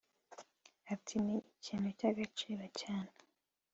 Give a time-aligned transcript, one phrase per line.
[0.93, 3.13] ati “Ni ikintu cy’agaciro cyane